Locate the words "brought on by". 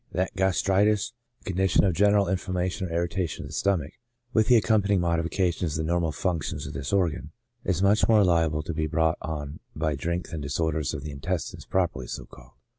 8.87-9.93